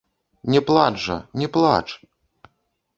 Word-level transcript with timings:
Не 0.53 0.61
плач 0.69 0.89
жа, 1.05 1.19
не 1.43 1.53
плач! 1.59 1.87